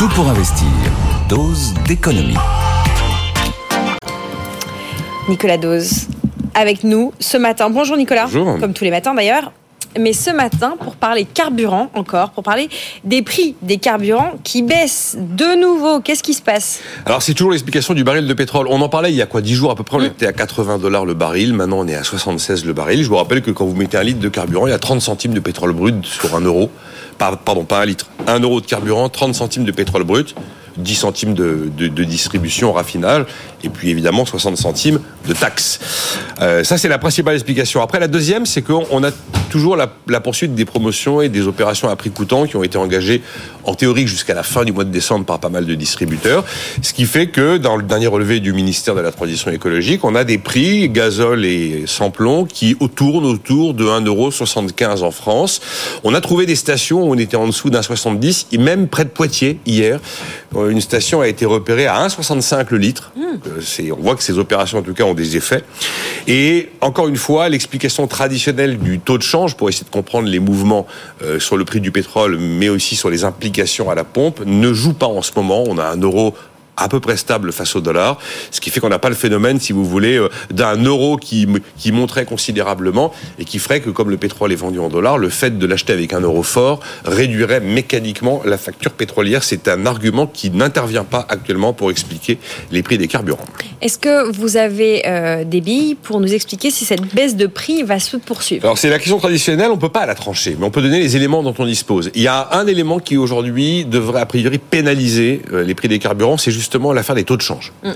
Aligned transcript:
Tout 0.00 0.08
pour 0.14 0.30
investir. 0.30 0.66
Dose 1.28 1.74
d'économie. 1.86 2.34
Nicolas 5.28 5.58
Dose 5.58 6.06
avec 6.54 6.84
nous 6.84 7.12
ce 7.20 7.36
matin. 7.36 7.68
Bonjour 7.68 7.98
Nicolas. 7.98 8.24
Bonjour. 8.24 8.58
Comme 8.58 8.72
tous 8.72 8.84
les 8.84 8.90
matins 8.90 9.12
d'ailleurs. 9.12 9.52
Mais 9.98 10.14
ce 10.14 10.30
matin, 10.30 10.76
pour 10.82 10.96
parler 10.96 11.26
carburant 11.26 11.90
encore, 11.94 12.30
pour 12.30 12.44
parler 12.44 12.70
des 13.04 13.20
prix 13.20 13.56
des 13.60 13.76
carburants 13.76 14.36
qui 14.42 14.62
baissent 14.62 15.18
de 15.18 15.60
nouveau, 15.60 16.00
qu'est-ce 16.00 16.22
qui 16.22 16.32
se 16.32 16.40
passe? 16.40 16.80
Alors 17.04 17.20
c'est 17.20 17.34
toujours 17.34 17.50
l'explication 17.50 17.92
du 17.92 18.02
baril 18.02 18.26
de 18.26 18.32
pétrole. 18.32 18.68
On 18.70 18.80
en 18.80 18.88
parlait 18.88 19.12
il 19.12 19.16
y 19.16 19.22
a 19.22 19.26
quoi 19.26 19.42
10 19.42 19.52
jours 19.52 19.70
à 19.70 19.74
peu 19.74 19.84
près, 19.84 19.98
on 19.98 20.02
était 20.04 20.26
à 20.26 20.32
80 20.32 20.78
dollars 20.78 21.04
le 21.04 21.12
baril, 21.12 21.52
maintenant 21.52 21.80
on 21.80 21.88
est 21.88 21.94
à 21.94 22.04
76 22.04 22.64
le 22.64 22.72
baril. 22.72 23.04
Je 23.04 23.08
vous 23.10 23.16
rappelle 23.16 23.42
que 23.42 23.50
quand 23.50 23.66
vous 23.66 23.76
mettez 23.76 23.98
un 23.98 24.02
litre 24.02 24.20
de 24.20 24.30
carburant, 24.30 24.66
il 24.66 24.70
y 24.70 24.72
a 24.72 24.78
30 24.78 25.02
centimes 25.02 25.34
de 25.34 25.40
pétrole 25.40 25.74
brut 25.74 26.06
sur 26.06 26.34
un 26.34 26.40
euro. 26.40 26.70
Pardon, 27.20 27.64
pas 27.64 27.82
un 27.82 27.84
litre. 27.84 28.06
Un 28.26 28.40
euro 28.40 28.62
de 28.62 28.66
carburant, 28.66 29.10
30 29.10 29.34
centimes 29.34 29.64
de 29.64 29.72
pétrole 29.72 30.04
brut. 30.04 30.34
10 30.76 30.94
centimes 30.94 31.34
de, 31.34 31.70
de, 31.76 31.88
de, 31.88 32.04
distribution, 32.04 32.72
raffinage, 32.72 33.24
et 33.62 33.68
puis 33.68 33.90
évidemment 33.90 34.24
60 34.24 34.56
centimes 34.56 35.00
de 35.26 35.32
taxes. 35.34 35.80
Euh, 36.40 36.64
ça, 36.64 36.78
c'est 36.78 36.88
la 36.88 36.98
principale 36.98 37.34
explication. 37.34 37.82
Après, 37.82 38.00
la 38.00 38.08
deuxième, 38.08 38.46
c'est 38.46 38.62
qu'on 38.62 39.04
a 39.04 39.10
toujours 39.50 39.76
la, 39.76 39.88
poursuite 40.20 40.54
des 40.54 40.64
promotions 40.64 41.20
et 41.20 41.28
des 41.28 41.46
opérations 41.46 41.88
à 41.88 41.96
prix 41.96 42.10
coûtant 42.10 42.46
qui 42.46 42.56
ont 42.56 42.62
été 42.62 42.78
engagées 42.78 43.22
en 43.64 43.74
théorie 43.74 44.06
jusqu'à 44.06 44.34
la 44.34 44.42
fin 44.42 44.64
du 44.64 44.72
mois 44.72 44.84
de 44.84 44.90
décembre 44.90 45.26
par 45.26 45.40
pas 45.40 45.48
mal 45.48 45.66
de 45.66 45.74
distributeurs. 45.74 46.44
Ce 46.82 46.92
qui 46.92 47.04
fait 47.04 47.28
que 47.28 47.58
dans 47.58 47.76
le 47.76 47.82
dernier 47.82 48.06
relevé 48.06 48.40
du 48.40 48.52
ministère 48.52 48.94
de 48.94 49.00
la 49.00 49.10
Transition 49.12 49.50
écologique, 49.50 50.04
on 50.04 50.14
a 50.14 50.24
des 50.24 50.38
prix 50.38 50.88
gazole 50.88 51.44
et 51.44 51.84
sans-plomb 51.86 52.44
qui 52.44 52.76
tournent 52.94 53.26
autour 53.26 53.74
de 53.74 53.84
1,75€ 53.84 55.02
en 55.02 55.10
France. 55.10 55.60
On 56.04 56.14
a 56.14 56.20
trouvé 56.20 56.46
des 56.46 56.56
stations 56.56 57.02
où 57.02 57.12
on 57.12 57.18
était 57.18 57.36
en 57.36 57.46
dessous 57.46 57.70
d'un 57.70 57.82
70 57.82 58.46
et 58.52 58.58
même 58.58 58.88
près 58.88 59.04
de 59.04 59.10
Poitiers 59.10 59.58
hier 59.66 60.00
une 60.68 60.80
station 60.80 61.20
a 61.20 61.28
été 61.28 61.46
repérée 61.46 61.86
à 61.86 62.06
1,65 62.06 62.66
le 62.70 62.78
litre. 62.78 63.12
Mmh. 63.16 63.92
On 63.92 64.02
voit 64.02 64.16
que 64.16 64.22
ces 64.22 64.38
opérations, 64.38 64.78
en 64.78 64.82
tout 64.82 64.94
cas, 64.94 65.04
ont 65.04 65.14
des 65.14 65.36
effets. 65.36 65.62
Et 66.26 66.68
encore 66.80 67.08
une 67.08 67.16
fois, 67.16 67.48
l'explication 67.48 68.06
traditionnelle 68.06 68.78
du 68.78 68.98
taux 69.00 69.18
de 69.18 69.22
change, 69.22 69.56
pour 69.56 69.68
essayer 69.68 69.84
de 69.84 69.90
comprendre 69.90 70.28
les 70.28 70.38
mouvements 70.38 70.86
euh, 71.22 71.38
sur 71.38 71.56
le 71.56 71.64
prix 71.64 71.80
du 71.80 71.90
pétrole, 71.90 72.38
mais 72.38 72.68
aussi 72.68 72.96
sur 72.96 73.10
les 73.10 73.24
implications 73.24 73.90
à 73.90 73.94
la 73.94 74.04
pompe, 74.04 74.40
ne 74.44 74.72
joue 74.72 74.92
pas 74.92 75.06
en 75.06 75.22
ce 75.22 75.32
moment. 75.36 75.64
On 75.66 75.78
a 75.78 75.84
un 75.84 76.00
euro 76.00 76.34
à 76.80 76.88
peu 76.88 76.98
près 76.98 77.16
stable 77.16 77.52
face 77.52 77.76
au 77.76 77.80
dollar, 77.80 78.18
ce 78.50 78.60
qui 78.60 78.70
fait 78.70 78.80
qu'on 78.80 78.88
n'a 78.88 78.98
pas 78.98 79.10
le 79.10 79.14
phénomène, 79.14 79.60
si 79.60 79.72
vous 79.72 79.84
voulez, 79.84 80.16
euh, 80.16 80.28
d'un 80.50 80.76
euro 80.82 81.16
qui, 81.16 81.46
qui 81.76 81.92
monterait 81.92 82.24
considérablement 82.24 83.12
et 83.38 83.44
qui 83.44 83.58
ferait 83.58 83.80
que, 83.80 83.90
comme 83.90 84.10
le 84.10 84.16
pétrole 84.16 84.52
est 84.52 84.56
vendu 84.56 84.78
en 84.78 84.88
dollars, 84.88 85.18
le 85.18 85.28
fait 85.28 85.58
de 85.58 85.66
l'acheter 85.66 85.92
avec 85.92 86.12
un 86.12 86.20
euro 86.20 86.42
fort 86.42 86.80
réduirait 87.04 87.60
mécaniquement 87.60 88.40
la 88.44 88.58
facture 88.58 88.92
pétrolière. 88.92 89.44
C'est 89.44 89.68
un 89.68 89.86
argument 89.86 90.26
qui 90.26 90.50
n'intervient 90.50 91.04
pas 91.04 91.26
actuellement 91.28 91.72
pour 91.72 91.90
expliquer 91.90 92.38
les 92.72 92.82
prix 92.82 92.98
des 92.98 93.08
carburants. 93.08 93.44
Est-ce 93.82 93.98
que 93.98 94.30
vous 94.32 94.56
avez 94.56 95.06
euh, 95.06 95.44
des 95.44 95.60
billes 95.60 95.94
pour 95.94 96.20
nous 96.20 96.32
expliquer 96.32 96.70
si 96.70 96.84
cette 96.84 97.14
baisse 97.14 97.36
de 97.36 97.46
prix 97.46 97.82
va 97.82 97.98
se 97.98 98.16
poursuivre? 98.16 98.64
Alors 98.64 98.78
c'est 98.78 98.90
la 98.90 98.98
question 98.98 99.18
traditionnelle, 99.18 99.70
on 99.70 99.76
ne 99.76 99.80
peut 99.80 99.88
pas 99.88 100.06
la 100.06 100.14
trancher, 100.14 100.56
mais 100.58 100.66
on 100.66 100.70
peut 100.70 100.82
donner 100.82 101.00
les 101.00 101.16
éléments 101.16 101.42
dont 101.42 101.54
on 101.58 101.66
dispose. 101.66 102.10
Il 102.14 102.22
y 102.22 102.28
a 102.28 102.48
un 102.52 102.66
élément 102.66 102.98
qui 102.98 103.16
aujourd'hui 103.16 103.84
devrait 103.84 104.20
a 104.20 104.26
priori 104.26 104.58
pénaliser 104.58 105.42
euh, 105.52 105.62
les 105.62 105.74
prix 105.74 105.88
des 105.88 105.98
carburants, 105.98 106.36
c'est 106.38 106.50
justement 106.70 106.92
l'affaire 106.92 107.16
des 107.16 107.24
taux 107.24 107.36
de 107.36 107.42
change. 107.42 107.72
Mm, 107.82 107.88
mm. 107.88 107.94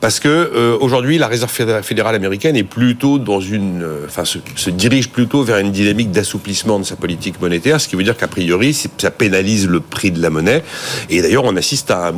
Parce 0.00 0.20
que 0.20 0.28
euh, 0.28 0.76
aujourd'hui, 0.78 1.16
la 1.16 1.26
Réserve 1.26 1.50
fédérale 1.50 2.14
américaine 2.14 2.54
est 2.54 2.64
plutôt 2.64 3.18
dans 3.18 3.40
une, 3.40 3.82
euh, 3.82 4.04
enfin, 4.06 4.26
se, 4.26 4.38
se, 4.56 4.68
dirige 4.68 5.08
plutôt 5.08 5.42
vers 5.42 5.56
une 5.56 5.72
dynamique 5.72 6.10
d'assouplissement 6.10 6.78
de 6.78 6.84
sa 6.84 6.96
politique 6.96 7.40
monétaire, 7.40 7.80
ce 7.80 7.88
qui 7.88 7.96
veut 7.96 8.04
dire 8.04 8.18
qu'a 8.18 8.28
priori, 8.28 8.74
ça 8.74 9.10
pénalise 9.10 9.66
le 9.66 9.80
prix 9.80 10.10
de 10.10 10.20
la 10.20 10.28
monnaie. 10.28 10.62
Et 11.08 11.22
d'ailleurs, 11.22 11.44
on 11.44 11.56
assiste 11.56 11.90
à 11.90 12.08
un 12.08 12.14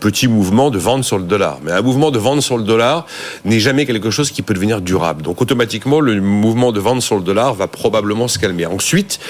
petit 0.00 0.26
mouvement 0.26 0.70
de 0.70 0.78
vente 0.78 1.04
sur 1.04 1.18
le 1.18 1.24
dollar. 1.24 1.58
Mais 1.62 1.72
un 1.72 1.82
mouvement 1.82 2.10
de 2.10 2.18
vente 2.18 2.40
sur 2.40 2.56
le 2.56 2.64
dollar 2.64 3.06
n'est 3.44 3.60
jamais 3.60 3.84
quelque 3.84 4.10
chose 4.10 4.30
qui 4.30 4.40
peut 4.40 4.54
devenir 4.54 4.80
durable. 4.80 5.20
Donc 5.20 5.42
automatiquement, 5.42 6.00
le 6.00 6.18
mouvement 6.22 6.72
de 6.72 6.80
vente 6.80 7.02
sur 7.02 7.16
le 7.16 7.22
dollar 7.22 7.52
va 7.52 7.68
probablement 7.68 8.26
se 8.26 8.38
calmer. 8.38 8.64
Ensuite, 8.64 9.20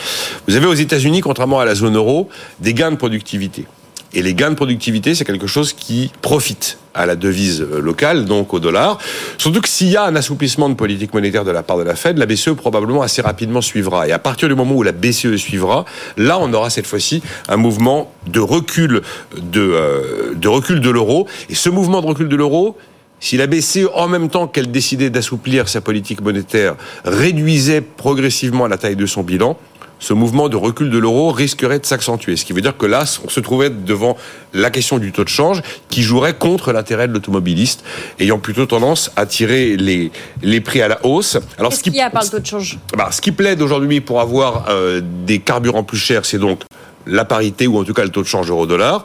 vous 0.46 0.54
avez 0.54 0.66
aux 0.66 0.74
États-Unis, 0.74 1.20
contrairement 1.20 1.58
à 1.58 1.64
la 1.64 1.74
zone 1.74 1.96
euro, 1.96 2.28
des 2.60 2.74
gains 2.74 2.92
de 2.92 2.96
productivité. 2.96 3.66
Et 4.14 4.22
les 4.22 4.34
gains 4.34 4.50
de 4.50 4.54
productivité, 4.54 5.14
c'est 5.14 5.24
quelque 5.24 5.46
chose 5.46 5.72
qui 5.72 6.10
profite 6.20 6.78
à 6.94 7.06
la 7.06 7.16
devise 7.16 7.62
locale, 7.62 8.26
donc 8.26 8.52
au 8.52 8.60
dollar. 8.60 8.98
Surtout 9.38 9.60
que 9.60 9.68
s'il 9.68 9.88
y 9.88 9.96
a 9.96 10.04
un 10.04 10.14
assouplissement 10.16 10.68
de 10.68 10.74
politique 10.74 11.14
monétaire 11.14 11.44
de 11.44 11.50
la 11.50 11.62
part 11.62 11.78
de 11.78 11.82
la 11.82 11.94
Fed, 11.94 12.18
la 12.18 12.26
BCE 12.26 12.50
probablement 12.50 13.02
assez 13.02 13.22
rapidement 13.22 13.62
suivra. 13.62 14.06
Et 14.06 14.12
à 14.12 14.18
partir 14.18 14.48
du 14.48 14.54
moment 14.54 14.74
où 14.74 14.82
la 14.82 14.92
BCE 14.92 15.36
suivra, 15.36 15.84
là, 16.16 16.38
on 16.38 16.52
aura 16.52 16.68
cette 16.68 16.86
fois-ci 16.86 17.22
un 17.48 17.56
mouvement 17.56 18.12
de 18.26 18.40
recul 18.40 19.02
de, 19.36 19.60
euh, 19.60 20.34
de 20.34 20.48
recul 20.48 20.80
de 20.80 20.90
l'euro. 20.90 21.26
Et 21.48 21.54
ce 21.54 21.70
mouvement 21.70 22.02
de 22.02 22.06
recul 22.06 22.28
de 22.28 22.36
l'euro, 22.36 22.76
si 23.20 23.36
la 23.36 23.46
BCE, 23.46 23.88
en 23.94 24.08
même 24.08 24.28
temps 24.28 24.48
qu'elle 24.48 24.70
décidait 24.70 25.08
d'assouplir 25.08 25.68
sa 25.68 25.80
politique 25.80 26.20
monétaire, 26.20 26.74
réduisait 27.04 27.80
progressivement 27.80 28.66
la 28.66 28.76
taille 28.76 28.96
de 28.96 29.06
son 29.06 29.22
bilan, 29.22 29.56
ce 30.02 30.12
mouvement 30.12 30.48
de 30.48 30.56
recul 30.56 30.90
de 30.90 30.98
l'euro 30.98 31.30
risquerait 31.30 31.78
de 31.78 31.86
s'accentuer. 31.86 32.36
Ce 32.36 32.44
qui 32.44 32.52
veut 32.52 32.60
dire 32.60 32.76
que 32.76 32.86
là, 32.86 33.04
on 33.24 33.28
se 33.28 33.38
trouvait 33.38 33.70
devant 33.70 34.16
la 34.52 34.70
question 34.70 34.98
du 34.98 35.12
taux 35.12 35.22
de 35.22 35.28
change 35.28 35.62
qui 35.88 36.02
jouerait 36.02 36.34
contre 36.34 36.72
l'intérêt 36.72 37.06
de 37.06 37.12
l'automobiliste, 37.12 37.84
ayant 38.18 38.40
plutôt 38.40 38.66
tendance 38.66 39.12
à 39.14 39.26
tirer 39.26 39.76
les, 39.76 40.10
les 40.42 40.60
prix 40.60 40.82
à 40.82 40.88
la 40.88 41.06
hausse. 41.06 41.38
Alors, 41.56 41.72
ce 41.72 41.82
qu'il 41.84 41.94
y 41.94 42.00
a 42.00 42.10
par 42.10 42.24
le 42.24 42.28
taux 42.28 42.40
de 42.40 42.46
change? 42.46 42.78
bah, 42.96 43.10
Ce 43.12 43.20
qui 43.20 43.30
plaide 43.30 43.62
aujourd'hui 43.62 44.00
pour 44.00 44.20
avoir 44.20 44.66
euh, 44.68 45.00
des 45.24 45.38
carburants 45.38 45.84
plus 45.84 45.98
chers, 45.98 46.26
c'est 46.26 46.38
donc 46.38 46.62
la 47.06 47.24
parité 47.24 47.66
ou 47.66 47.78
en 47.78 47.84
tout 47.84 47.94
cas 47.94 48.04
le 48.04 48.10
taux 48.10 48.22
de 48.22 48.26
change 48.26 48.50
euro-dollar. 48.50 49.04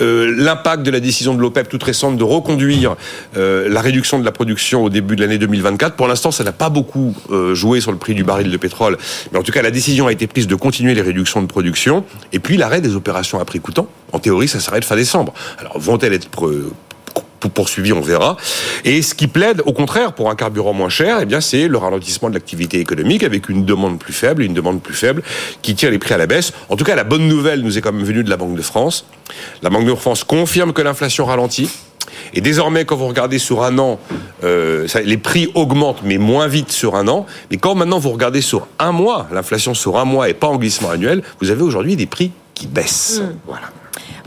Euh, 0.00 0.34
L'impact 0.36 0.82
de 0.82 0.90
la 0.90 1.00
décision 1.00 1.34
de 1.34 1.40
l'OPEP 1.40 1.68
toute 1.68 1.82
récente 1.82 2.16
de 2.16 2.24
reconduire 2.24 2.96
euh, 3.36 3.68
la 3.68 3.80
réduction 3.80 4.18
de 4.18 4.24
la 4.24 4.32
production 4.32 4.84
au 4.84 4.90
début 4.90 5.16
de 5.16 5.20
l'année 5.22 5.38
2024. 5.38 5.96
Pour 5.96 6.08
l'instant, 6.08 6.30
ça 6.30 6.44
n'a 6.44 6.52
pas 6.52 6.68
beaucoup 6.68 7.14
euh, 7.30 7.54
joué 7.54 7.80
sur 7.80 7.92
le 7.92 7.98
prix 7.98 8.14
du 8.14 8.24
baril 8.24 8.50
de 8.50 8.56
pétrole, 8.56 8.98
mais 9.32 9.38
en 9.38 9.42
tout 9.42 9.52
cas, 9.52 9.62
la 9.62 9.70
décision 9.70 10.06
a 10.06 10.12
été 10.12 10.26
prise 10.26 10.46
de 10.46 10.54
continuer 10.54 10.94
les 10.94 11.02
réductions 11.02 11.42
de 11.42 11.46
production. 11.46 12.04
Et 12.32 12.38
puis 12.38 12.56
l'arrêt 12.56 12.80
des 12.80 12.94
opérations 12.94 13.40
à 13.40 13.44
prix 13.44 13.60
coûtant. 13.60 13.88
En 14.12 14.18
théorie, 14.18 14.48
ça 14.48 14.60
s'arrête 14.60 14.84
fin 14.84 14.96
décembre. 14.96 15.32
Alors 15.58 15.78
vont-elles 15.78 16.12
être 16.12 16.28
poursuivi, 17.48 17.92
on 17.92 18.00
verra. 18.00 18.36
Et 18.84 19.02
ce 19.02 19.14
qui 19.14 19.26
plaide, 19.26 19.62
au 19.66 19.72
contraire, 19.72 20.12
pour 20.12 20.30
un 20.30 20.34
carburant 20.34 20.72
moins 20.72 20.88
cher, 20.88 21.18
eh 21.20 21.26
bien, 21.26 21.40
c'est 21.40 21.68
le 21.68 21.78
ralentissement 21.78 22.28
de 22.28 22.34
l'activité 22.34 22.78
économique 22.78 23.22
avec 23.22 23.48
une 23.48 23.64
demande 23.64 23.98
plus 23.98 24.12
faible, 24.12 24.42
une 24.42 24.54
demande 24.54 24.82
plus 24.82 24.94
faible 24.94 25.22
qui 25.62 25.74
tire 25.74 25.90
les 25.90 25.98
prix 25.98 26.14
à 26.14 26.18
la 26.18 26.26
baisse. 26.26 26.52
En 26.68 26.76
tout 26.76 26.84
cas, 26.84 26.94
la 26.94 27.04
bonne 27.04 27.26
nouvelle 27.26 27.62
nous 27.62 27.78
est 27.78 27.80
quand 27.80 27.92
même 27.92 28.04
venue 28.04 28.24
de 28.24 28.30
la 28.30 28.36
Banque 28.36 28.56
de 28.56 28.62
France. 28.62 29.06
La 29.62 29.70
Banque 29.70 29.86
de 29.86 29.94
France 29.94 30.24
confirme 30.24 30.72
que 30.72 30.82
l'inflation 30.82 31.24
ralentit. 31.24 31.68
Et 32.34 32.40
désormais, 32.40 32.84
quand 32.84 32.96
vous 32.96 33.06
regardez 33.06 33.38
sur 33.38 33.62
un 33.62 33.78
an, 33.78 33.98
euh, 34.44 34.88
ça, 34.88 35.00
les 35.00 35.16
prix 35.16 35.50
augmentent, 35.54 36.02
mais 36.04 36.18
moins 36.18 36.46
vite 36.46 36.72
sur 36.72 36.96
un 36.96 37.08
an. 37.08 37.26
Mais 37.50 37.56
quand 37.56 37.74
maintenant 37.74 37.98
vous 37.98 38.10
regardez 38.10 38.40
sur 38.40 38.66
un 38.78 38.92
mois, 38.92 39.28
l'inflation 39.32 39.74
sur 39.74 39.98
un 39.98 40.04
mois 40.04 40.28
et 40.28 40.34
pas 40.34 40.48
en 40.48 40.56
glissement 40.56 40.90
annuel, 40.90 41.22
vous 41.40 41.50
avez 41.50 41.62
aujourd'hui 41.62 41.96
des 41.96 42.06
prix 42.06 42.32
qui 42.54 42.66
baissent. 42.66 43.20
Mmh. 43.20 43.36
Voilà. 43.46 43.68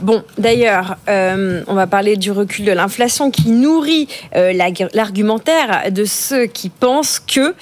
Bon, 0.02 0.24
d'ailleurs, 0.38 0.98
euh, 1.08 1.64
on 1.68 1.74
va 1.74 1.88
parler 1.88 2.18
du 2.18 2.32
recul 2.32 2.66
de 2.66 2.72
l'inflation 2.72 3.32
qui 3.32 3.50
nourrit 3.50 4.08
euh, 4.36 4.54
l'argumentaire 4.94 5.92
de 5.92 6.06
ceux 6.06 6.46
qui 6.46 6.70
pensent 6.70 7.20
que 7.20 7.54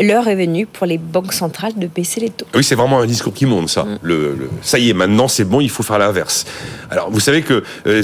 l'heure 0.00 0.28
est 0.28 0.36
venue 0.36 0.66
pour 0.66 0.86
les 0.86 0.98
banques 0.98 1.32
centrales 1.32 1.72
de 1.76 1.86
baisser 1.86 2.20
les 2.20 2.30
taux. 2.30 2.46
Oui, 2.54 2.64
c'est 2.64 2.74
vraiment 2.74 3.00
un 3.00 3.06
discours 3.06 3.32
qui 3.32 3.46
monte, 3.46 3.68
ça. 3.68 3.84
Mm. 3.84 3.98
Le, 4.02 4.16
le, 4.34 4.50
ça 4.62 4.78
y 4.78 4.90
est, 4.90 4.94
maintenant, 4.94 5.28
c'est 5.28 5.44
bon, 5.44 5.60
il 5.60 5.70
faut 5.70 5.82
faire 5.82 5.98
l'inverse. 5.98 6.46
Alors, 6.90 7.10
vous 7.10 7.20
savez 7.20 7.42
que, 7.42 7.62
euh, 7.86 8.02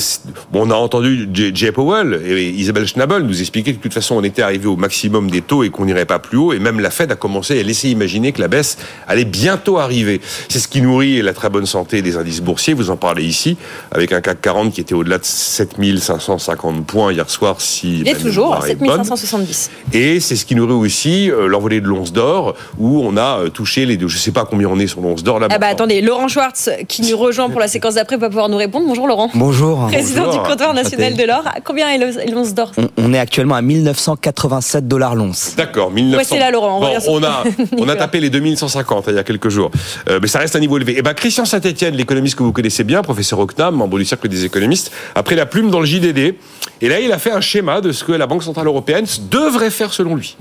bon, 0.52 0.66
on 0.66 0.70
a 0.70 0.74
entendu 0.74 1.28
Jay 1.32 1.72
Powell 1.72 2.20
et 2.24 2.50
Isabelle 2.50 2.86
Schnabel 2.86 3.22
nous 3.22 3.40
expliquer 3.40 3.72
que 3.72 3.78
de 3.78 3.82
toute 3.82 3.94
façon, 3.94 4.16
on 4.16 4.24
était 4.24 4.42
arrivé 4.42 4.66
au 4.66 4.76
maximum 4.76 5.30
des 5.30 5.42
taux 5.42 5.62
et 5.62 5.70
qu'on 5.70 5.84
n'irait 5.84 6.04
pas 6.04 6.18
plus 6.18 6.38
haut. 6.38 6.52
Et 6.52 6.58
même 6.58 6.80
la 6.80 6.90
Fed 6.90 7.10
a 7.12 7.16
commencé 7.16 7.58
à 7.58 7.62
laisser 7.62 7.90
imaginer 7.90 8.32
que 8.32 8.40
la 8.40 8.48
baisse 8.48 8.78
allait 9.06 9.24
bientôt 9.24 9.78
arriver. 9.78 10.20
C'est 10.48 10.58
ce 10.58 10.68
qui 10.68 10.80
nourrit 10.80 11.22
la 11.22 11.34
très 11.34 11.50
bonne 11.50 11.66
santé 11.66 12.02
des 12.02 12.16
indices 12.16 12.40
boursiers. 12.40 12.74
Vous 12.74 12.90
en 12.90 12.96
parlez 12.96 13.24
ici 13.24 13.56
avec 13.92 14.12
un 14.12 14.20
CAC 14.20 14.40
40 14.40 14.72
qui 14.72 14.80
était 14.80 14.94
au-delà 14.94 15.18
de 15.18 15.24
7550 15.24 16.86
points 16.86 17.12
hier 17.12 17.28
soir. 17.28 17.60
Si 17.60 18.00
Il 18.00 18.08
est 18.08 18.14
toujours 18.14 18.62
7570. 18.64 19.70
Et 19.92 20.20
c'est 20.20 20.36
ce 20.36 20.44
qui 20.44 20.54
nourrit 20.54 20.72
aussi 20.72 21.30
euh, 21.30 21.46
l'envolée 21.46 21.80
de 21.80 21.86
l'once 21.86 22.12
d'or, 22.12 22.54
où 22.78 23.00
on 23.00 23.16
a 23.16 23.40
euh, 23.40 23.48
touché 23.48 23.86
les 23.86 23.96
deux. 23.96 24.08
Je 24.08 24.16
ne 24.16 24.20
sais 24.20 24.32
pas 24.32 24.44
combien 24.44 24.68
on 24.68 24.78
est 24.78 24.86
sur 24.86 25.00
l'once 25.00 25.22
d'or 25.22 25.38
là. 25.38 25.48
Ah 25.50 25.58
bah 25.58 25.68
attendez, 25.68 26.00
Laurent 26.00 26.28
Schwartz, 26.28 26.70
qui 26.88 27.02
nous 27.02 27.16
rejoint 27.16 27.50
pour 27.50 27.60
la 27.60 27.68
séquence 27.68 27.94
d'après, 27.94 28.16
va 28.16 28.28
pouvoir 28.28 28.48
nous 28.48 28.56
répondre. 28.56 28.86
Bonjour 28.86 29.06
Laurent. 29.06 29.30
Bonjour. 29.34 29.86
Président 29.88 30.26
Bonjour. 30.26 30.42
du 30.42 30.48
comptoir 30.48 30.74
national 30.74 31.14
de 31.14 31.24
l'or. 31.24 31.44
Combien 31.64 31.88
est 31.90 32.30
l'once 32.30 32.54
d'or 32.54 32.72
on, 32.76 32.88
on, 32.96 33.14
est 33.14 33.18
actuellement 33.18 33.54
à 33.54 33.62
1987 33.62 34.88
dollars 34.88 35.14
l'once. 35.14 35.54
D'accord, 35.56 35.90
1900. 35.90 36.18
Ouais, 36.18 36.24
c'est 36.24 36.38
là 36.38 36.50
Laurent. 36.50 36.80
Bon, 36.80 36.88
on, 37.08 37.22
a, 37.22 37.44
on 37.78 37.88
a 37.88 37.96
tapé 37.96 38.20
les 38.20 38.30
2150 38.30 39.06
il 39.08 39.14
y 39.14 39.18
a 39.18 39.24
quelques 39.24 39.48
jours. 39.48 39.70
Euh, 40.08 40.18
mais 40.20 40.28
ça 40.28 40.38
reste 40.38 40.56
un 40.56 40.60
niveau 40.60 40.76
élevé. 40.76 40.98
Et 40.98 41.02
ben 41.02 41.14
Christian 41.14 41.44
Saint-Etienne, 41.44 41.94
l'économiste 41.94 42.36
que 42.36 42.42
vous 42.42 42.52
connaissez 42.52 42.84
bien, 42.84 43.02
professeur 43.02 43.40
Ocnam, 43.64 43.76
membre 43.76 43.98
du 43.98 44.04
cercle 44.04 44.28
des 44.28 44.44
économistes, 44.44 44.92
a 45.14 45.22
pris 45.22 45.36
la 45.36 45.46
plume 45.46 45.70
dans 45.70 45.80
le 45.80 45.86
JDD. 45.86 46.34
Et 46.80 46.88
là, 46.88 47.00
il 47.00 47.12
a 47.12 47.18
fait 47.18 47.32
un 47.32 47.40
schéma 47.40 47.80
de 47.80 47.92
ce 47.92 48.04
que 48.04 48.12
la 48.12 48.26
Banque 48.26 48.42
Centrale 48.42 48.66
Européenne 48.66 49.06
devrait 49.30 49.70
faire 49.70 49.92
selon 49.92 50.16
lui. 50.16 50.36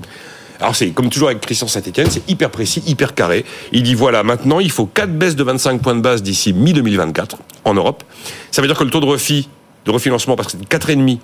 Alors 0.60 0.76
c'est 0.76 0.90
comme 0.90 1.10
toujours 1.10 1.28
avec 1.28 1.40
Christian 1.40 1.66
Saint-Etienne, 1.66 2.06
c'est 2.08 2.28
hyper 2.28 2.48
précis, 2.48 2.82
hyper 2.86 3.14
carré. 3.14 3.44
Il 3.72 3.82
dit 3.82 3.96
voilà, 3.96 4.22
maintenant 4.22 4.60
il 4.60 4.70
faut 4.70 4.86
4 4.86 5.10
baisses 5.10 5.34
de 5.34 5.42
25 5.42 5.82
points 5.82 5.96
de 5.96 6.00
base 6.00 6.22
d'ici 6.22 6.52
mi-2024. 6.52 7.34
en 7.64 7.74
Europe. 7.74 8.04
Ça 8.52 8.62
veut 8.62 8.68
dire 8.68 8.78
que 8.78 8.84
le 8.84 8.90
taux 8.90 9.00
de 9.00 9.06
refit, 9.06 9.48
de 9.84 9.90
refinancement, 9.90 10.36
que 10.36 10.44
c'est 10.48 10.58
4,5 10.58 11.18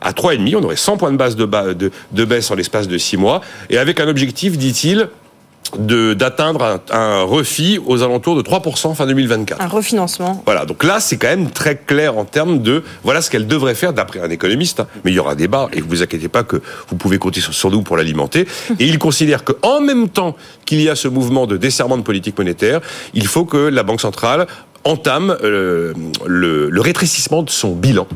à 0.00 0.12
3,5, 0.12 0.56
on 0.56 0.64
aurait 0.64 0.76
100 0.76 0.96
points 0.96 1.12
de 1.12 1.18
base 1.18 1.36
de, 1.36 1.44
de, 1.74 1.92
de 2.12 2.24
baisse 2.24 2.50
en 2.50 2.54
l'espace 2.54 2.88
de 2.88 2.96
6 2.96 3.18
mois, 3.18 3.42
et 3.68 3.76
avec 3.76 4.00
un 4.00 4.08
objectif, 4.08 4.56
dit-il, 4.56 5.10
d'atteindre 5.78 6.64
un, 6.64 6.80
un, 6.90 7.22
refit 7.22 7.78
aux 7.86 8.02
alentours 8.02 8.36
de 8.36 8.42
3% 8.42 8.94
fin 8.94 9.06
2024. 9.06 9.60
Un 9.60 9.68
refinancement. 9.68 10.42
Voilà, 10.44 10.64
donc 10.64 10.82
là 10.82 11.00
c'est 11.00 11.16
quand 11.16 11.28
même 11.28 11.50
très 11.50 11.76
clair 11.76 12.18
en 12.18 12.24
termes 12.24 12.60
de 12.60 12.82
voilà 13.04 13.22
ce 13.22 13.30
qu'elle 13.30 13.46
devrait 13.46 13.74
faire 13.74 13.92
d'après 13.92 14.20
un 14.20 14.30
économiste. 14.30 14.80
Hein. 14.80 14.88
Mais 15.04 15.12
il 15.12 15.14
y 15.14 15.18
aura 15.18 15.32
un 15.32 15.36
débat 15.36 15.68
et 15.72 15.80
vous 15.80 15.88
vous 15.88 16.02
inquiétez 16.02 16.28
pas 16.28 16.42
que 16.42 16.60
vous 16.88 16.96
pouvez 16.96 17.18
compter 17.18 17.40
sur, 17.40 17.54
sur 17.54 17.70
nous 17.70 17.82
pour 17.82 17.96
l'alimenter. 17.96 18.46
Et 18.78 18.86
il 18.86 18.98
considère 18.98 19.44
qu'en 19.44 19.80
même 19.80 20.08
temps 20.08 20.36
qu'il 20.66 20.80
y 20.80 20.88
a 20.88 20.96
ce 20.96 21.08
mouvement 21.08 21.46
de 21.46 21.56
desserrement 21.56 21.96
de 21.96 22.02
politique 22.02 22.36
monétaire, 22.36 22.80
il 23.14 23.26
faut 23.26 23.44
que 23.44 23.56
la 23.56 23.82
Banque 23.82 24.00
centrale 24.00 24.46
entame 24.84 25.36
euh, 25.44 25.92
le, 26.26 26.68
le 26.70 26.80
rétrécissement 26.80 27.42
de 27.42 27.50
son 27.50 27.74
bilan 27.74 28.06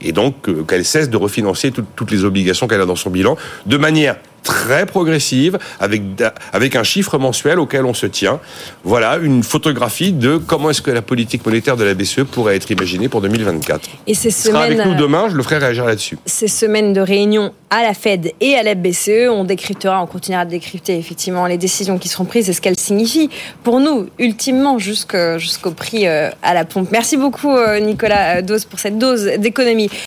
et 0.00 0.12
donc 0.12 0.48
euh, 0.48 0.62
qu'elle 0.62 0.84
cesse 0.84 1.10
de 1.10 1.16
refinancer 1.16 1.70
tout, 1.72 1.84
toutes 1.96 2.10
les 2.10 2.24
obligations 2.24 2.68
qu'elle 2.68 2.80
a 2.80 2.86
dans 2.86 2.96
son 2.96 3.10
bilan 3.10 3.36
de 3.66 3.76
manière 3.76 4.16
très 4.44 4.86
progressive, 4.86 5.58
avec, 5.80 6.02
avec 6.52 6.76
un 6.76 6.84
chiffre 6.84 7.18
mensuel 7.18 7.58
auquel 7.58 7.84
on 7.84 7.94
se 7.94 8.06
tient. 8.06 8.38
Voilà 8.84 9.16
une 9.16 9.42
photographie 9.42 10.12
de 10.12 10.36
comment 10.36 10.70
est-ce 10.70 10.82
que 10.82 10.90
la 10.90 11.02
politique 11.02 11.44
monétaire 11.44 11.76
de 11.76 11.84
la 11.84 11.94
BCE 11.94 12.24
pourrait 12.30 12.56
être 12.56 12.70
imaginée 12.70 13.08
pour 13.08 13.20
2024. 13.20 13.88
Et 14.06 14.14
ces 14.14 14.30
semaines, 14.30 14.54
sera 14.54 14.64
avec 14.64 14.86
nous 14.86 14.94
demain, 14.94 15.28
je 15.28 15.36
le 15.36 15.42
ferai 15.42 15.58
réagir 15.58 15.84
là-dessus. 15.84 16.18
Ces 16.26 16.48
semaines 16.48 16.92
de 16.92 17.00
réunion 17.00 17.52
à 17.70 17.82
la 17.82 17.94
Fed 17.94 18.32
et 18.40 18.54
à 18.54 18.62
la 18.62 18.74
BCE, 18.74 19.28
on 19.30 19.44
décryptera, 19.44 20.00
on 20.02 20.06
continuera 20.06 20.44
de 20.44 20.50
décrypter 20.50 20.96
effectivement 20.96 21.46
les 21.46 21.58
décisions 21.58 21.98
qui 21.98 22.08
seront 22.08 22.24
prises 22.24 22.48
et 22.48 22.52
ce 22.52 22.60
qu'elles 22.60 22.78
signifient 22.78 23.30
pour 23.64 23.80
nous, 23.80 24.06
ultimement, 24.18 24.78
jusqu'au 24.78 25.70
prix 25.72 26.06
euh, 26.06 26.30
à 26.42 26.54
la 26.54 26.64
pompe. 26.64 26.88
Merci 26.92 27.16
beaucoup, 27.16 27.50
euh, 27.50 27.80
Nicolas 27.80 28.42
Dose, 28.42 28.64
pour 28.64 28.78
cette 28.78 28.98
dose 28.98 29.24
d'économie. 29.38 29.90